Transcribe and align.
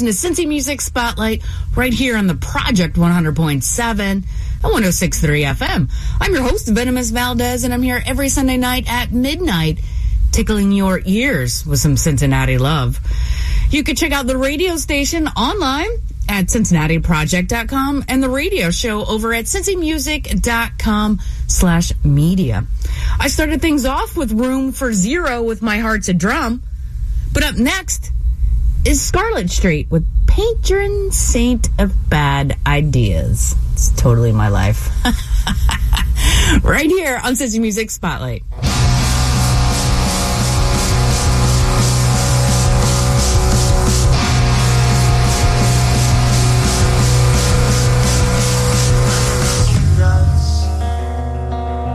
listen 0.00 0.34
to 0.34 0.42
Cincy 0.42 0.48
Music 0.48 0.80
Spotlight 0.80 1.42
right 1.76 1.92
here 1.92 2.16
on 2.16 2.26
the 2.26 2.34
Project 2.34 2.96
100.7 2.96 4.00
and 4.00 4.24
106.3 4.62 5.44
FM. 5.44 5.90
I'm 6.20 6.32
your 6.32 6.42
host, 6.42 6.68
Venomous 6.68 7.10
Valdez, 7.10 7.64
and 7.64 7.74
I'm 7.74 7.82
here 7.82 8.02
every 8.06 8.28
Sunday 8.30 8.56
night 8.56 8.90
at 8.90 9.12
midnight, 9.12 9.80
tickling 10.32 10.72
your 10.72 11.02
ears 11.04 11.66
with 11.66 11.80
some 11.80 11.96
Cincinnati 11.96 12.56
love. 12.56 12.98
You 13.70 13.84
can 13.84 13.94
check 13.94 14.12
out 14.12 14.26
the 14.26 14.38
radio 14.38 14.76
station 14.76 15.28
online 15.28 15.90
at 16.28 16.46
cincinnatiproject.com 16.46 18.04
and 18.08 18.22
the 18.22 18.30
radio 18.30 18.70
show 18.70 19.04
over 19.04 19.34
at 19.34 19.44
cincymusic.com 19.44 21.20
slash 21.46 21.92
media. 22.04 22.64
I 23.18 23.28
started 23.28 23.60
things 23.60 23.84
off 23.84 24.16
with 24.16 24.32
Room 24.32 24.72
for 24.72 24.92
Zero 24.94 25.42
with 25.42 25.60
My 25.60 25.78
Heart's 25.78 26.08
a 26.08 26.14
Drum, 26.14 26.62
but 27.32 27.42
up 27.42 27.56
next, 27.56 28.12
is 28.84 29.00
Scarlet 29.00 29.50
Street 29.50 29.90
with 29.90 30.06
patron 30.26 31.12
saint 31.12 31.68
of 31.78 31.92
bad 32.08 32.56
ideas. 32.66 33.54
It's 33.72 33.90
totally 34.00 34.32
my 34.32 34.48
life. 34.48 34.88
right 36.64 36.88
here 36.88 37.20
on 37.22 37.34
Cincy 37.34 37.60
Music 37.60 37.90
Spotlight. 37.90 38.42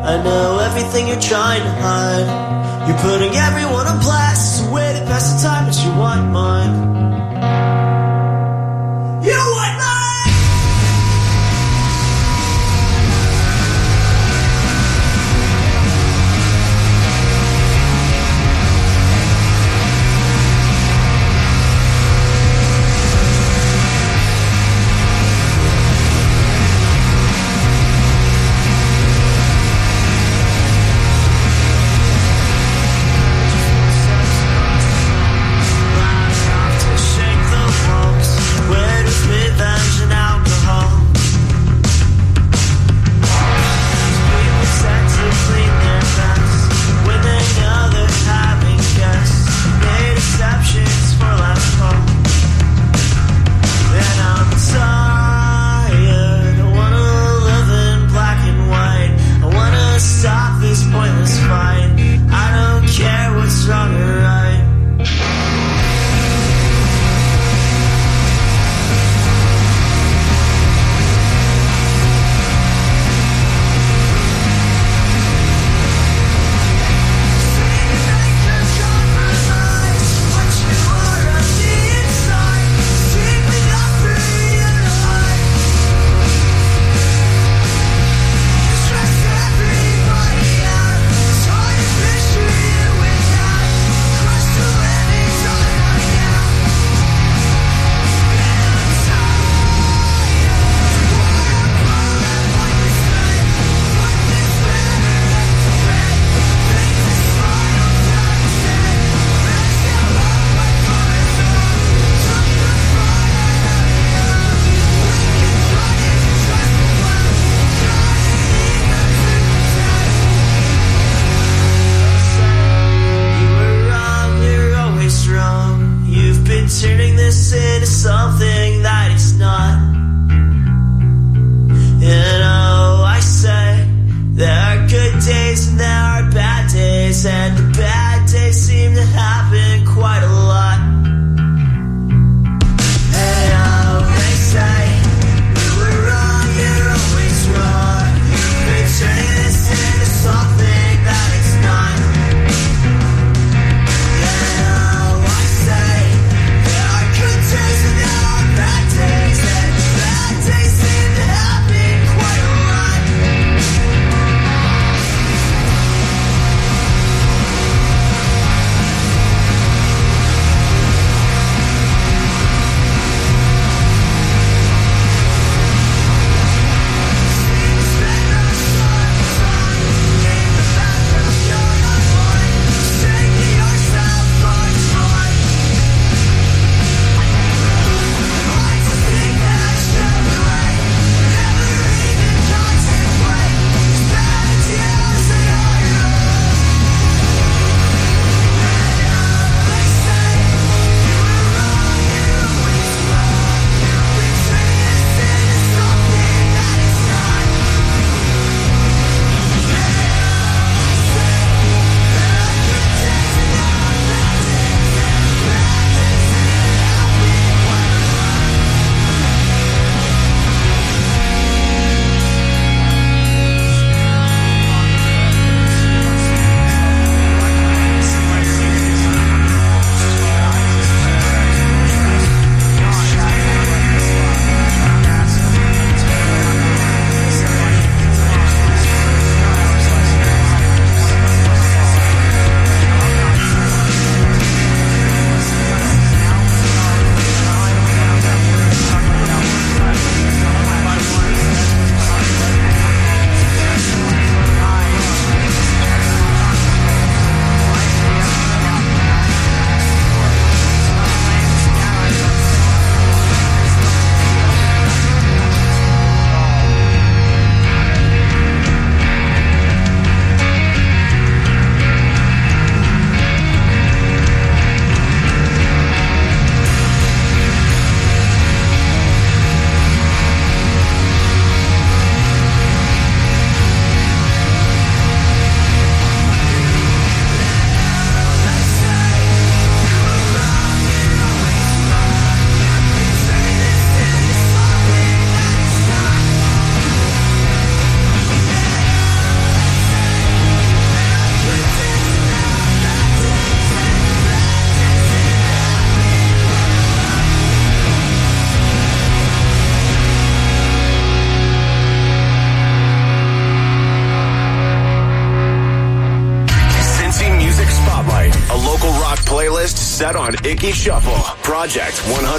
I 0.07 0.21
know 0.23 0.59
everything 0.59 1.07
you're 1.07 1.19
trying 1.19 1.63
to 1.63 1.71
hide. 1.81 2.87
You're 2.87 2.97
putting 2.99 3.35
everyone 3.35 3.87
on 3.87 3.99
blast. 4.01 4.24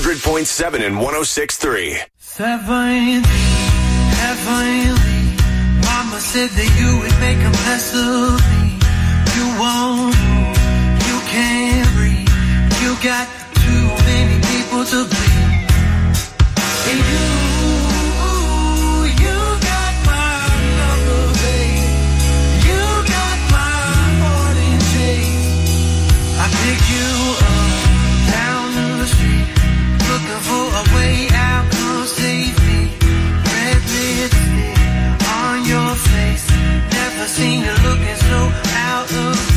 100.7 0.07 0.87
and 0.87 0.95
106.3. 0.95 1.99
Heavenly, 2.37 3.27
heavenly. 4.23 5.35
Mama 5.83 6.21
said 6.21 6.49
that 6.51 6.71
you 6.79 7.01
would 7.03 7.17
make 7.19 7.39
a 7.43 7.51
mess 7.67 7.91
of 7.91 8.39
me. 8.55 8.79
You 9.35 9.47
won't, 9.59 10.15
you 11.11 11.17
can't 11.27 11.91
breathe. 11.99 12.31
You 12.83 12.95
got 13.03 13.27
too 13.59 13.87
many 14.07 14.39
people 14.47 14.85
to 14.85 15.11
blame. 15.11 15.26
seen 37.37 37.61
you 37.63 37.73
looking 37.85 38.17
so 38.17 38.51
out 38.89 39.13
of 39.13 39.56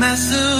mess. 0.00 0.59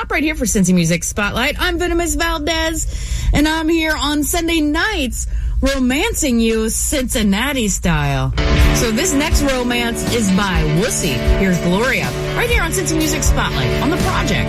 up 0.00 0.10
right 0.10 0.22
here 0.22 0.34
for 0.34 0.46
Cincy 0.46 0.74
Music 0.74 1.04
Spotlight. 1.04 1.56
I'm 1.58 1.78
Venomous 1.78 2.14
Valdez, 2.14 2.86
and 3.34 3.46
I'm 3.46 3.68
here 3.68 3.94
on 3.94 4.24
Sunday 4.24 4.62
nights 4.62 5.26
romancing 5.60 6.40
you 6.40 6.70
Cincinnati 6.70 7.68
style. 7.68 8.32
So 8.76 8.90
this 8.90 9.12
next 9.12 9.42
romance 9.42 10.14
is 10.14 10.30
by 10.30 10.62
Wussy. 10.80 11.14
Here's 11.38 11.58
Gloria 11.58 12.10
right 12.34 12.48
here 12.48 12.62
on 12.62 12.70
Cincy 12.70 12.96
Music 12.96 13.22
Spotlight 13.22 13.82
on 13.82 13.90
the 13.90 13.98
project. 13.98 14.48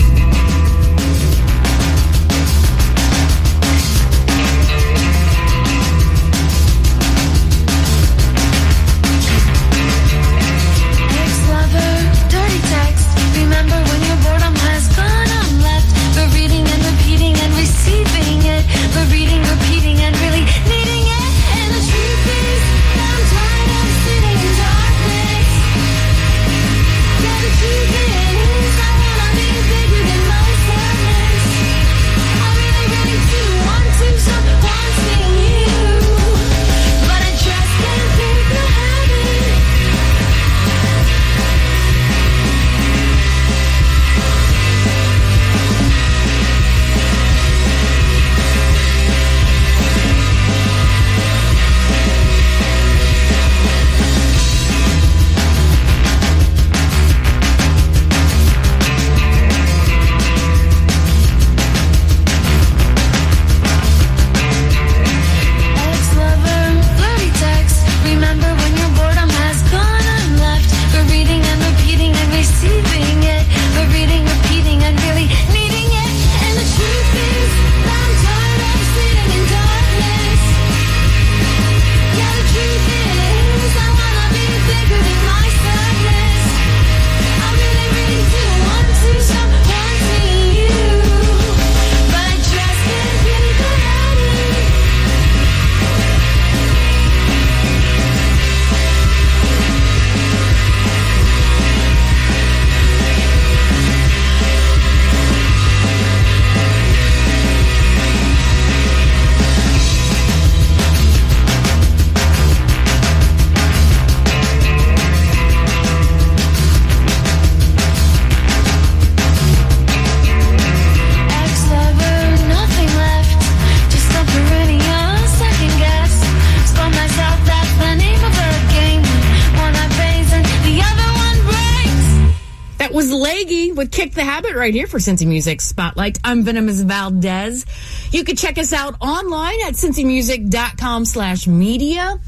right 134.61 134.75
here 134.75 134.85
for 134.85 134.99
Cincy 134.99 135.25
Music 135.25 135.59
Spotlight. 135.59 136.19
I'm 136.23 136.43
Venomous 136.43 136.81
Valdez. 136.81 137.65
You 138.11 138.23
can 138.23 138.35
check 138.35 138.59
us 138.59 138.73
out 138.73 138.95
online 139.01 139.59
at 139.65 139.73
cincymusic.com 139.73 141.05
slash 141.05 141.47
media. 141.47 142.19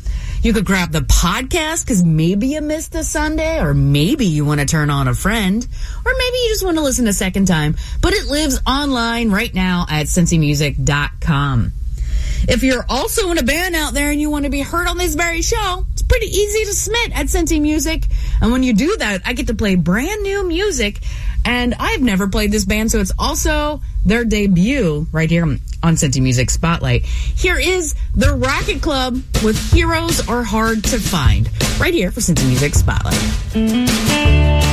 You 0.41 0.51
could 0.51 0.65
grab 0.65 0.91
the 0.91 1.01
podcast 1.01 1.85
because 1.85 2.03
maybe 2.03 2.47
you 2.47 2.61
missed 2.61 2.95
a 2.95 3.03
Sunday 3.03 3.59
or 3.59 3.75
maybe 3.75 4.25
you 4.25 4.45
want 4.45 4.61
to 4.61 4.65
turn 4.65 4.89
on 4.89 5.07
a 5.07 5.13
friend 5.13 5.63
or 6.03 6.11
maybe 6.11 6.37
you 6.37 6.49
just 6.49 6.65
want 6.65 6.77
to 6.77 6.83
listen 6.83 7.05
a 7.05 7.13
second 7.13 7.45
time. 7.45 7.75
But 8.01 8.13
it 8.13 8.25
lives 8.25 8.59
online 8.65 9.29
right 9.29 9.53
now 9.53 9.85
at 9.87 10.07
cincymusic.com. 10.07 11.71
If 12.45 12.63
you're 12.63 12.85
also 12.89 13.29
in 13.29 13.37
a 13.37 13.43
band 13.43 13.75
out 13.75 13.93
there 13.93 14.09
and 14.09 14.19
you 14.19 14.31
want 14.31 14.45
to 14.45 14.51
be 14.51 14.61
heard 14.61 14.87
on 14.87 14.97
this 14.97 15.13
very 15.13 15.43
show, 15.43 15.85
it's 15.93 16.01
pretty 16.01 16.25
easy 16.25 16.65
to 16.65 16.73
submit 16.73 17.15
at 17.15 17.27
Cincy 17.27 17.61
Music. 17.61 18.05
And 18.41 18.51
when 18.51 18.63
you 18.63 18.73
do 18.73 18.97
that, 18.97 19.21
I 19.23 19.33
get 19.33 19.47
to 19.47 19.53
play 19.53 19.75
brand 19.75 20.23
new 20.23 20.47
music. 20.47 20.99
And 21.45 21.75
I've 21.79 22.01
never 22.01 22.27
played 22.27 22.51
this 22.51 22.65
band, 22.65 22.91
so 22.91 22.99
it's 22.99 23.11
also 23.19 23.81
their 24.05 24.25
debut 24.25 25.07
right 25.11 25.29
here 25.29 25.43
on 25.43 25.59
Cincy 25.83 26.21
Music 26.21 26.49
Spotlight. 26.49 27.05
Here 27.05 27.59
is 27.59 27.95
the 28.15 28.33
Rocket 28.33 28.81
Club 28.81 29.15
with 29.43 29.71
Heroes 29.73 30.27
Are 30.27 30.43
Hard 30.43 30.83
to 30.85 30.99
Find, 30.99 31.49
right 31.79 31.93
here 31.93 32.11
for 32.11 32.21
Cincy 32.21 32.47
Music 32.47 32.73
Spotlight. 32.75 34.72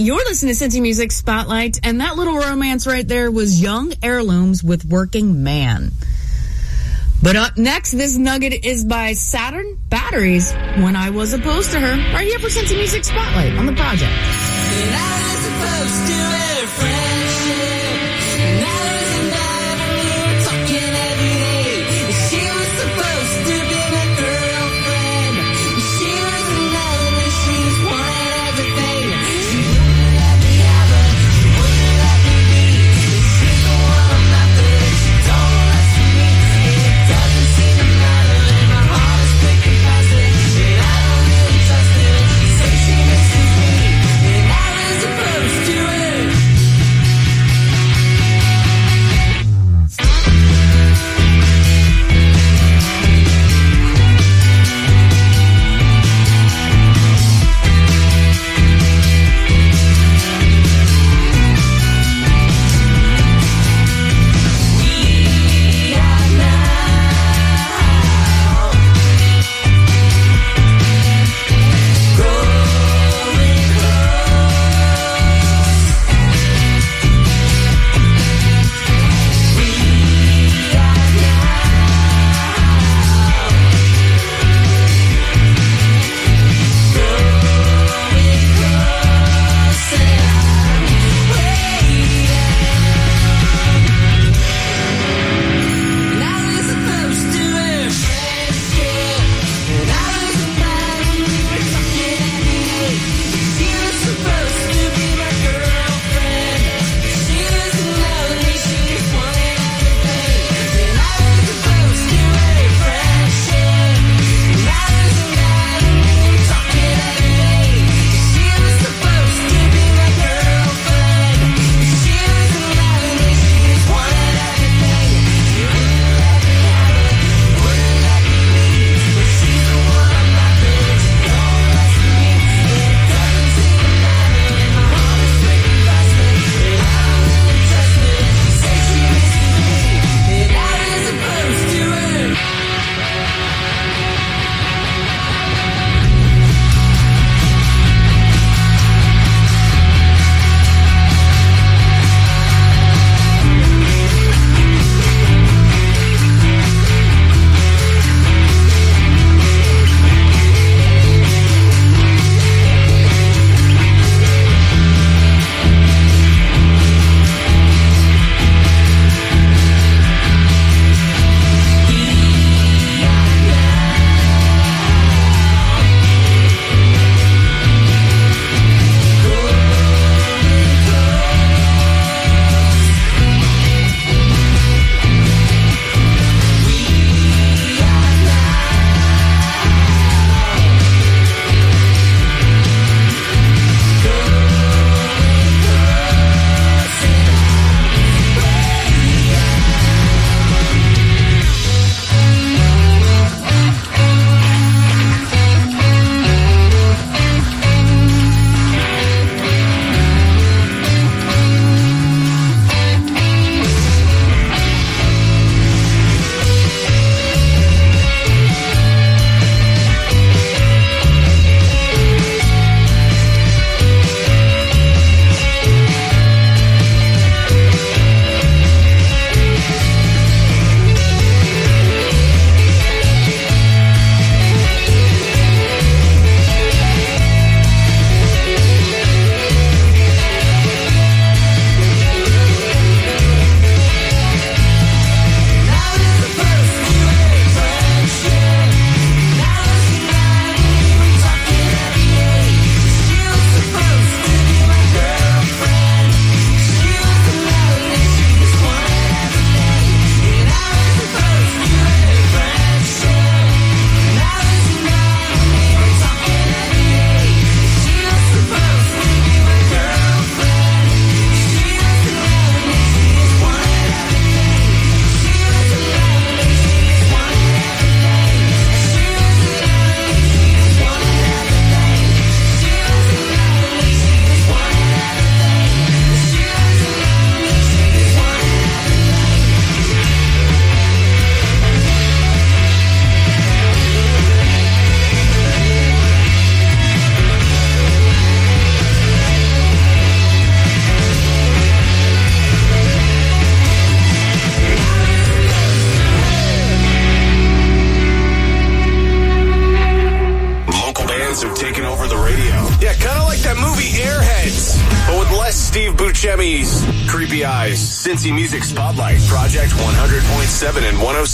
You're 0.00 0.18
listening 0.18 0.54
to 0.54 0.64
Cincy 0.64 0.80
Music 0.80 1.10
Spotlight, 1.10 1.80
and 1.82 2.00
that 2.00 2.14
little 2.14 2.36
romance 2.36 2.86
right 2.86 3.06
there 3.06 3.32
was 3.32 3.60
Young 3.60 3.92
Heirlooms 4.00 4.62
with 4.62 4.84
Working 4.84 5.42
Man. 5.42 5.90
But 7.20 7.34
up 7.34 7.58
next, 7.58 7.90
this 7.90 8.16
nugget 8.16 8.64
is 8.64 8.84
by 8.84 9.14
Saturn 9.14 9.76
Batteries, 9.88 10.52
When 10.52 10.94
I 10.94 11.10
Was 11.10 11.32
Opposed 11.32 11.72
to 11.72 11.80
Her, 11.80 11.96
right 12.14 12.28
here 12.28 12.38
for 12.38 12.46
Cincy 12.46 12.76
Music 12.76 13.02
Spotlight 13.02 13.54
on 13.58 13.66
the 13.66 13.72
project. 13.72 15.27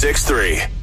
Six 0.05 0.23
three. 0.23 0.74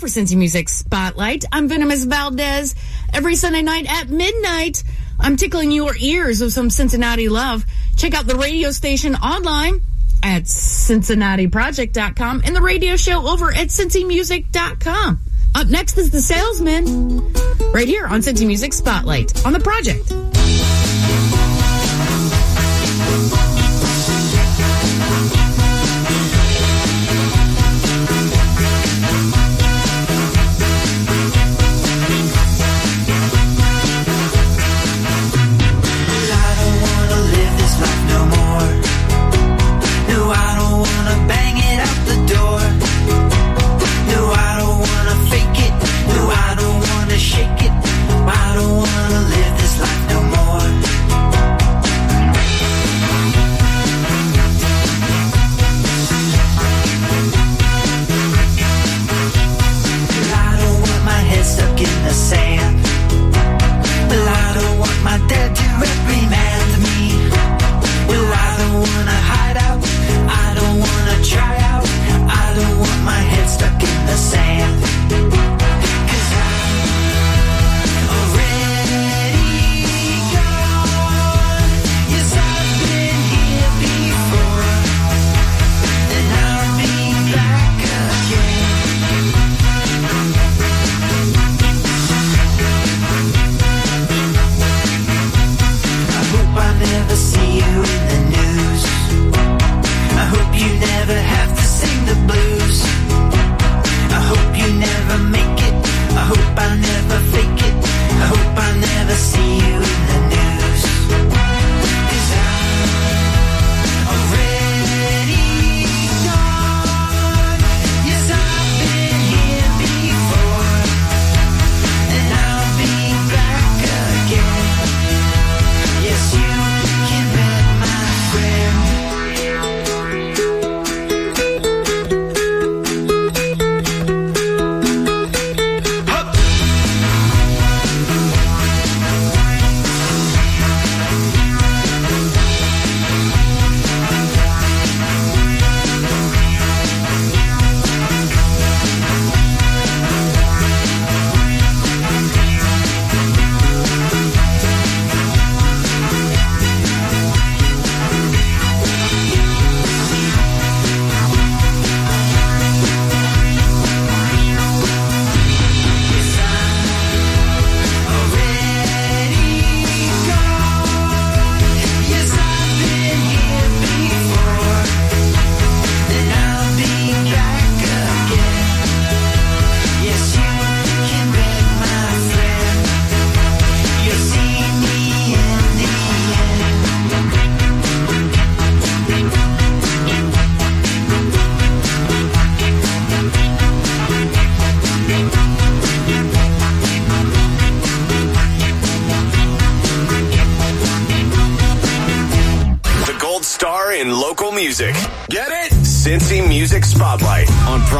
for 0.00 0.06
Cincy 0.06 0.34
Music 0.36 0.68
Spotlight. 0.70 1.44
I'm 1.52 1.68
Venomous 1.68 2.04
Valdez. 2.04 2.74
Every 3.12 3.36
Sunday 3.36 3.60
night 3.60 3.84
at 3.86 4.08
midnight, 4.08 4.82
I'm 5.18 5.36
tickling 5.36 5.70
your 5.70 5.94
ears 6.00 6.40
with 6.40 6.54
some 6.54 6.70
Cincinnati 6.70 7.28
love. 7.28 7.66
Check 7.96 8.14
out 8.14 8.26
the 8.26 8.36
radio 8.36 8.70
station 8.70 9.14
online 9.16 9.82
at 10.22 10.44
cincinnatiproject.com 10.44 12.42
and 12.44 12.56
the 12.56 12.62
radio 12.62 12.96
show 12.96 13.28
over 13.28 13.52
at 13.52 13.68
cincymusic.com. 13.68 15.18
Up 15.54 15.68
next 15.68 15.98
is 15.98 16.10
The 16.10 16.22
Salesman 16.22 17.32
right 17.72 17.86
here 17.86 18.06
on 18.06 18.20
Cincy 18.20 18.46
Music 18.46 18.72
Spotlight 18.72 19.44
on 19.44 19.52
the 19.52 19.60
project. 19.60 20.10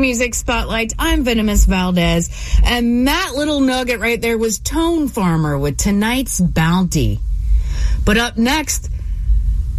Music 0.00 0.34
Spotlight. 0.34 0.94
I'm 0.98 1.24
Venomous 1.24 1.66
Valdez. 1.66 2.30
And 2.64 3.06
that 3.06 3.32
little 3.36 3.60
nugget 3.60 4.00
right 4.00 4.20
there 4.20 4.38
was 4.38 4.58
Tone 4.58 5.08
Farmer 5.08 5.58
with 5.58 5.76
tonight's 5.76 6.40
bounty. 6.40 7.20
But 8.04 8.16
up 8.16 8.36
next, 8.36 8.90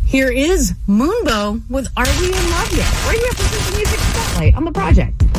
here 0.05 0.29
is 0.29 0.73
Moonbow 0.87 1.67
with 1.69 1.87
Are 1.97 2.05
We 2.19 2.27
in 2.27 2.31
Love 2.31 2.71
Yet? 2.71 3.05
Right 3.05 3.17
here 3.17 3.31
for 3.31 3.43
Cincy 3.43 3.77
Music 3.77 3.99
Spotlight 3.99 4.55
on 4.55 4.65
the 4.65 4.71
project. 4.71 5.30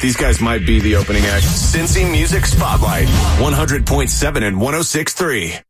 these 0.00 0.16
guys 0.16 0.40
might 0.40 0.66
be 0.66 0.80
the 0.80 0.96
opening 0.96 1.24
act. 1.26 1.44
Cincy 1.44 2.10
Music 2.10 2.46
Spotlight, 2.46 3.06
100.7 3.38 4.42
and 4.42 4.56
106.3. 4.56 5.62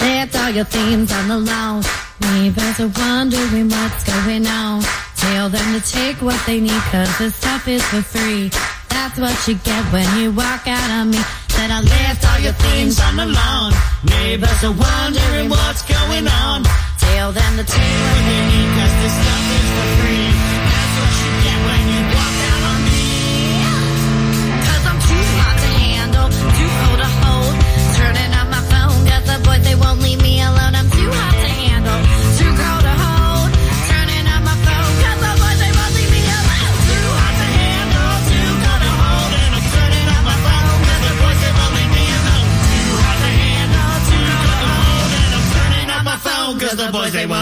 Left 0.00 0.36
all 0.36 0.50
your 0.50 0.64
things 0.64 1.12
on 1.12 1.28
the 1.28 1.38
lounge. 1.38 1.86
Neighbors 2.20 2.80
are 2.80 2.92
wondering 2.96 3.68
what's 3.68 4.04
going 4.04 4.46
on. 4.46 4.82
Tell 5.16 5.48
them 5.48 5.80
to 5.80 5.90
take 5.90 6.22
what 6.22 6.40
they 6.46 6.60
need, 6.60 6.82
cause 6.90 7.18
this 7.18 7.34
stuff 7.34 7.66
is 7.68 7.84
for 7.84 8.02
free. 8.02 8.50
That's 8.88 9.18
what 9.18 9.48
you 9.48 9.54
get 9.56 9.84
when 9.92 10.06
you 10.18 10.30
walk 10.30 10.66
out 10.66 10.90
on 10.90 11.10
me. 11.10 11.18
Said 11.48 11.70
I 11.70 11.80
left 11.80 12.24
all 12.30 12.38
your 12.38 12.52
things 12.52 13.00
on 13.00 13.16
the 13.16 13.26
lawn. 13.26 13.72
Neighbors 14.04 14.64
are 14.64 14.72
wondering 14.72 15.50
what's 15.50 15.82
going 15.82 16.28
on 16.28 16.89
than 17.28 17.56
the 17.56 17.64
two 17.64 18.79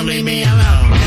leave 0.09 0.25
me 0.25 0.43
alone. 0.43 0.98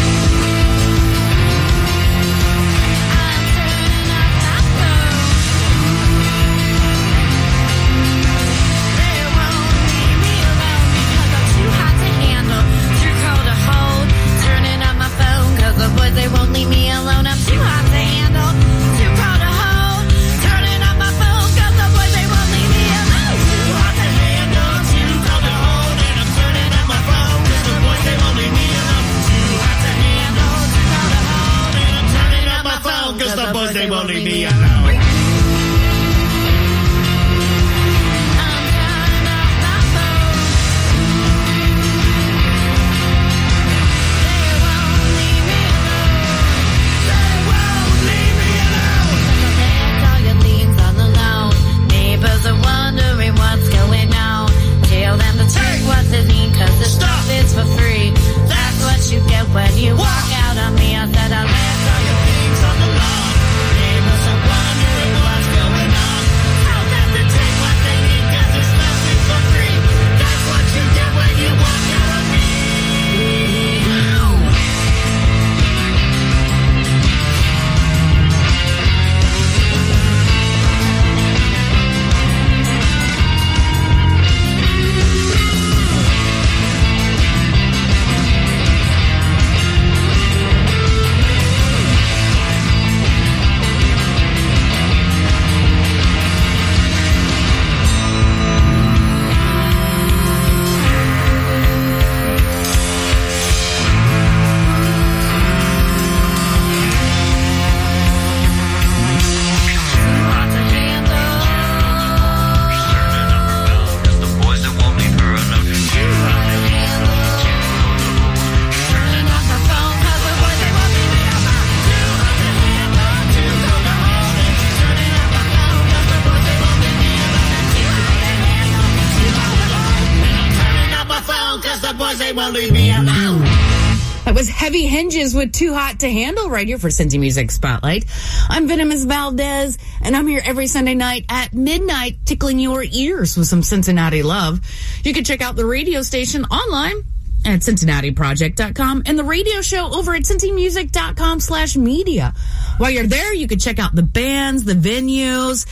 with 135.22 135.54
Too 135.54 135.72
Hot 135.72 136.00
to 136.00 136.10
Handle 136.12 136.50
right 136.50 136.68
here 136.68 136.80
for 136.80 136.88
Cincy 136.88 137.20
Music 137.20 137.52
Spotlight. 137.52 138.06
I'm 138.50 138.68
Venomous 138.68 139.04
Valdez, 139.04 139.78
and 140.02 140.16
I'm 140.16 140.26
here 140.26 140.42
every 140.44 140.66
Sunday 140.66 140.96
night 140.96 141.26
at 141.30 141.54
midnight 141.54 142.26
tickling 142.26 142.58
your 142.58 142.84
ears 142.84 143.38
with 143.38 143.46
some 143.46 143.62
Cincinnati 143.62 144.24
love. 144.24 144.60
You 145.04 145.14
can 145.14 145.24
check 145.24 145.42
out 145.42 145.56
the 145.56 145.66
radio 145.66 146.02
station 146.02 146.44
online 146.46 147.04
at 147.46 147.60
cincinnatiproject.com 147.60 149.04
and 149.06 149.18
the 149.18 149.24
radio 149.24 149.62
show 149.62 149.94
over 149.94 150.16
at 150.16 150.24
cincymusic.com 150.24 151.40
slash 151.40 151.78
media. 151.78 152.34
While 152.78 152.90
you're 152.90 153.06
there, 153.06 153.32
you 153.32 153.48
can 153.48 153.60
check 153.60 153.78
out 153.78 153.94
the 153.94 154.04
bands, 154.04 154.64
the 154.64 154.74
venues, 154.74 155.68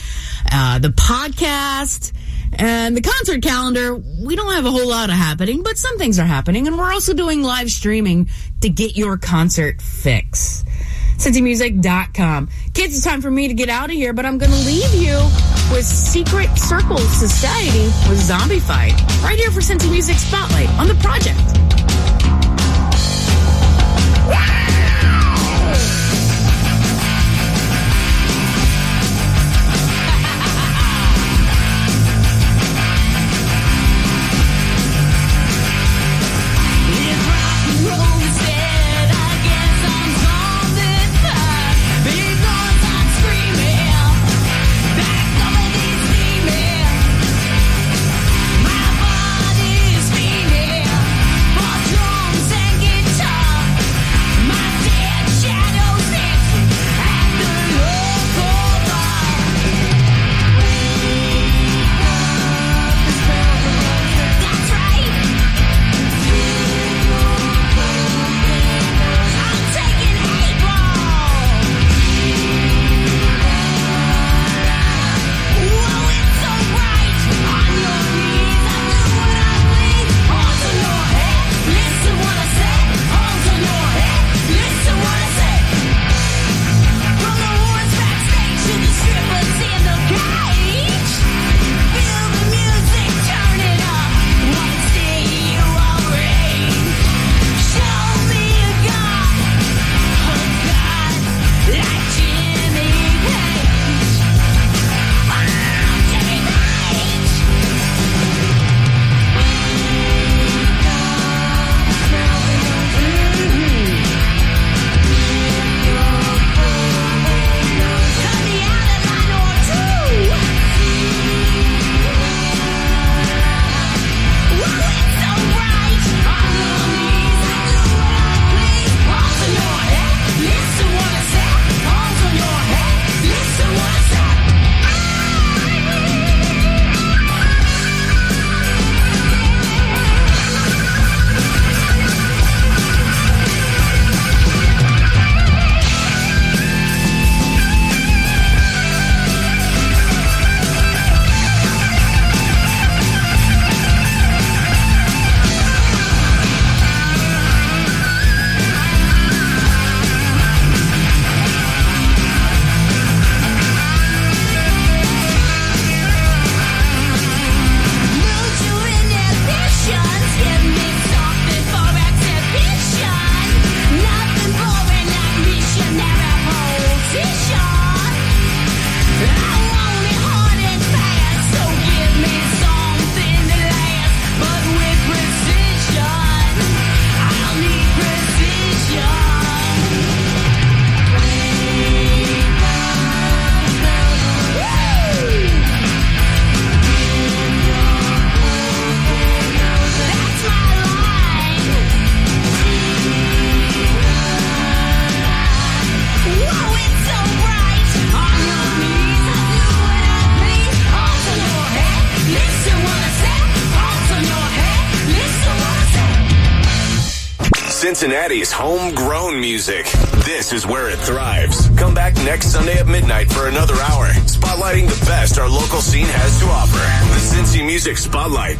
uh, 0.52 0.78
the 0.78 0.90
podcast, 0.90 2.14
and 2.54 2.96
the 2.96 3.02
concert 3.02 3.42
calendar, 3.42 3.96
we 3.96 4.36
don't 4.36 4.54
have 4.54 4.66
a 4.66 4.72
whole 4.72 4.88
lot 4.88 5.10
of 5.10 5.16
happening, 5.16 5.64
but 5.64 5.78
some 5.78 5.98
things 5.98 6.20
are 6.20 6.26
happening. 6.26 6.68
And 6.68 6.78
we're 6.78 6.92
also 6.92 7.14
doing 7.14 7.44
live 7.44 7.72
streaming 7.72 8.30
to 8.62 8.70
get 8.70 8.98
your 8.98 9.18
concert 9.18 9.82
fix. 9.82 10.64
CincyMusic.com. 11.18 12.50
Kids, 12.74 12.96
it's 12.96 13.04
time 13.04 13.22
for 13.22 13.30
me 13.30 13.50
to 13.50 13.54
get 13.54 13.68
out 13.68 13.90
of 13.90 13.96
here, 13.96 14.14
but 14.14 14.26
I'm 14.26 14.38
going 14.38 14.52
to 14.52 14.66
leave 14.66 14.94
you 14.94 15.18
with 15.72 15.86
Secret 15.86 16.58
Circle 16.58 16.98
Society 16.98 17.86
with 18.10 18.20
Zombie 18.20 18.60
Fight 18.60 18.94
right 19.22 19.38
here 19.38 19.52
for 19.52 19.60
Cincy 19.60 19.92
Music 19.92 20.16
Spotlight 20.16 20.70
on 20.80 20.88
the 20.88 20.96
project. 20.96 21.69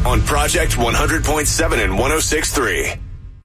on 0.06 0.22
Project 0.22 0.72
100.7 0.72 1.84
and 1.84 1.92
106.3. 1.98 3.09